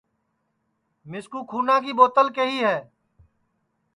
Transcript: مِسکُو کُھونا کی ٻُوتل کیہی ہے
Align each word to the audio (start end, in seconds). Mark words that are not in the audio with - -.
مِسکُو 1.09 1.39
کُھونا 1.49 1.75
کی 1.83 1.91
ٻُوتل 1.97 2.27
کیہی 2.35 2.59
ہے 2.65 2.77